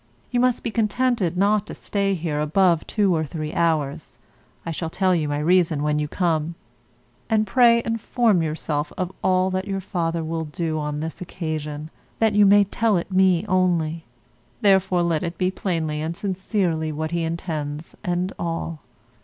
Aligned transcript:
You 0.31 0.39
must 0.39 0.63
be 0.63 0.71
contented 0.71 1.37
not 1.37 1.67
to 1.67 1.75
stay 1.75 2.15
here 2.15 2.39
above 2.41 2.87
two 2.87 3.13
or 3.15 3.23
three 3.23 3.53
hours. 3.53 4.17
I 4.65 4.71
shall 4.71 4.89
tell 4.89 5.13
you 5.13 5.27
my 5.27 5.37
reason 5.37 5.83
when 5.83 5.99
you 5.99 6.07
come. 6.07 6.55
And 7.29 7.45
pray 7.45 7.83
inform 7.85 8.41
yourself 8.41 8.91
of 8.97 9.11
all 9.23 9.51
that 9.51 9.67
your 9.67 9.79
father 9.79 10.23
will 10.23 10.45
do 10.45 10.79
on 10.79 11.01
this 11.01 11.21
occasion, 11.21 11.91
that 12.17 12.33
you 12.33 12.47
may 12.47 12.63
tell 12.63 12.97
it 12.97 13.11
me 13.11 13.45
only; 13.47 14.03
therefore 14.61 15.03
let 15.03 15.21
it 15.21 15.37
be 15.37 15.51
plainly 15.51 16.01
and 16.01 16.17
sincerely 16.17 16.91
what 16.91 17.11
he 17.11 17.21
intends 17.21 17.93
and 18.03 18.33
all. 18.39 18.79